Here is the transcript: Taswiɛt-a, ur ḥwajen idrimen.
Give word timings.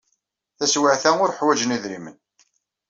Taswiɛt-a, 0.57 1.11
ur 1.23 1.33
ḥwajen 1.37 1.75
idrimen. 1.75 2.17